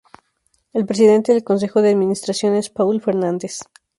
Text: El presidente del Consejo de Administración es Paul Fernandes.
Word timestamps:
El 0.73 0.87
presidente 0.87 1.31
del 1.31 1.43
Consejo 1.43 1.83
de 1.83 1.91
Administración 1.91 2.55
es 2.55 2.71
Paul 2.71 2.99
Fernandes. 3.01 3.61